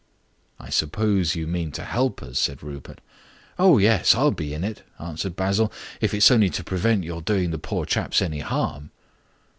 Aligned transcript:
"I 0.59 0.71
suppose 0.71 1.35
you 1.35 1.45
mean 1.45 1.71
to 1.73 1.85
help 1.85 2.23
us?" 2.23 2.39
said 2.39 2.63
Rupert. 2.63 3.01
"Oh, 3.59 3.77
yes, 3.77 4.15
I'll 4.15 4.31
be 4.31 4.51
in 4.55 4.63
it," 4.63 4.81
answered 4.97 5.35
Basil, 5.35 5.71
"if 6.01 6.11
it's 6.15 6.31
only 6.31 6.49
to 6.49 6.63
prevent 6.63 7.03
your 7.03 7.21
doing 7.21 7.51
the 7.51 7.59
poor 7.59 7.85
chaps 7.85 8.19
any 8.19 8.39
harm." 8.39 8.89